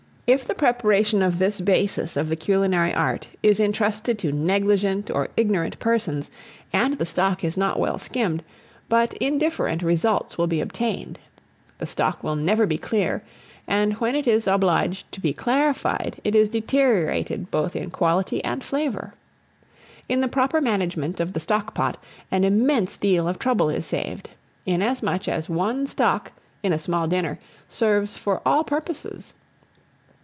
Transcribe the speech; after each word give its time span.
If 0.33 0.45
the 0.45 0.55
preparation 0.55 1.21
of 1.21 1.39
this 1.39 1.59
basis 1.59 2.15
of 2.15 2.29
the 2.29 2.37
culinary 2.37 2.93
art 2.95 3.27
is 3.43 3.59
intrusted 3.59 4.17
to 4.19 4.31
negligent 4.31 5.11
or 5.11 5.27
ignorant 5.35 5.77
persons, 5.77 6.31
and 6.71 6.93
the 6.97 7.05
stock 7.05 7.43
is 7.43 7.57
not 7.57 7.77
well 7.77 7.97
skimmed, 7.99 8.41
but 8.87 9.11
indifferent 9.15 9.81
results 9.83 10.37
will 10.37 10.47
be 10.47 10.61
obtained. 10.61 11.19
The 11.79 11.85
stock 11.85 12.23
will 12.23 12.37
never 12.37 12.65
be 12.65 12.77
clear; 12.77 13.23
and 13.67 13.95
when 13.97 14.15
it 14.15 14.25
is 14.25 14.47
obliged 14.47 15.11
to 15.11 15.19
be 15.19 15.33
clarified, 15.33 16.21
it 16.23 16.33
is 16.33 16.47
deteriorated 16.47 17.51
both 17.51 17.75
in 17.75 17.89
quality 17.91 18.41
and 18.41 18.63
flavour. 18.63 19.13
In 20.07 20.21
the 20.21 20.29
proper 20.29 20.61
management 20.61 21.19
of 21.19 21.33
the 21.33 21.41
stock 21.41 21.73
pot 21.73 22.01
an 22.31 22.45
immense 22.45 22.97
deal 22.97 23.27
of 23.27 23.37
trouble 23.37 23.69
is 23.69 23.85
saved, 23.85 24.29
inasmuch 24.65 25.27
as 25.27 25.49
one 25.49 25.85
stock, 25.87 26.31
in 26.63 26.71
a 26.71 26.79
small 26.79 27.05
dinner, 27.09 27.37
serves 27.67 28.15
for 28.15 28.41
all 28.45 28.63
purposes. 28.63 29.33